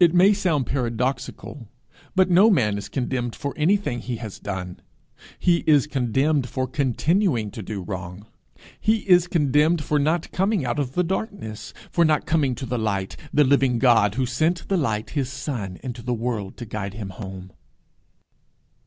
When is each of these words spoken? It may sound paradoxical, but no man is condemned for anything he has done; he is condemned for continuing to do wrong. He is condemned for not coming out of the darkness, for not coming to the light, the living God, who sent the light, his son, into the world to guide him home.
It 0.00 0.14
may 0.14 0.32
sound 0.32 0.66
paradoxical, 0.66 1.68
but 2.16 2.30
no 2.30 2.48
man 2.48 2.78
is 2.78 2.88
condemned 2.88 3.36
for 3.36 3.52
anything 3.54 3.98
he 3.98 4.16
has 4.16 4.38
done; 4.38 4.80
he 5.38 5.58
is 5.66 5.86
condemned 5.86 6.48
for 6.48 6.66
continuing 6.66 7.50
to 7.50 7.62
do 7.62 7.82
wrong. 7.82 8.24
He 8.80 9.00
is 9.00 9.26
condemned 9.26 9.84
for 9.84 9.98
not 9.98 10.32
coming 10.32 10.64
out 10.64 10.78
of 10.78 10.94
the 10.94 11.04
darkness, 11.04 11.74
for 11.90 12.06
not 12.06 12.24
coming 12.24 12.54
to 12.54 12.64
the 12.64 12.78
light, 12.78 13.14
the 13.30 13.44
living 13.44 13.78
God, 13.78 14.14
who 14.14 14.24
sent 14.24 14.66
the 14.68 14.78
light, 14.78 15.10
his 15.10 15.28
son, 15.30 15.78
into 15.82 16.00
the 16.00 16.14
world 16.14 16.56
to 16.56 16.64
guide 16.64 16.94
him 16.94 17.10
home. 17.10 17.52